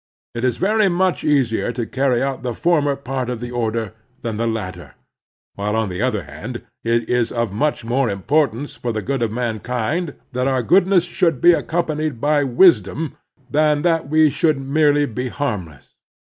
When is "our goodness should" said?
10.47-11.39